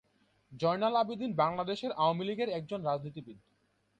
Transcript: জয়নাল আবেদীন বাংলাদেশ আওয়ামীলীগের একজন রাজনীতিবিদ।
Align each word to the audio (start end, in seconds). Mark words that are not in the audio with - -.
জয়নাল 0.51 0.93
আবেদীন 0.95 1.31
বাংলাদেশ 1.35 1.79
আওয়ামীলীগের 1.95 2.49
একজন 2.49 2.79
রাজনীতিবিদ। 2.85 3.37